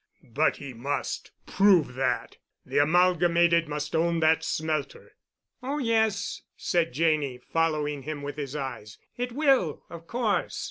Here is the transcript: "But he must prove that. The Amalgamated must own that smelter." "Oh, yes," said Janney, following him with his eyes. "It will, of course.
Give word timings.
"But 0.33 0.55
he 0.57 0.73
must 0.73 1.29
prove 1.45 1.93
that. 1.93 2.37
The 2.65 2.79
Amalgamated 2.79 3.67
must 3.69 3.95
own 3.95 4.19
that 4.21 4.43
smelter." 4.43 5.11
"Oh, 5.61 5.77
yes," 5.77 6.41
said 6.57 6.91
Janney, 6.91 7.37
following 7.37 8.01
him 8.01 8.23
with 8.23 8.37
his 8.37 8.55
eyes. 8.55 8.97
"It 9.15 9.31
will, 9.31 9.83
of 9.91 10.07
course. 10.07 10.59